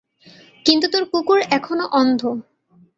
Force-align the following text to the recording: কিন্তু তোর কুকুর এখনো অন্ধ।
কিন্তু 0.65 0.85
তোর 0.87 1.03
কুকুর 1.11 1.39
এখনো 1.49 1.85
অন্ধ। 1.91 2.21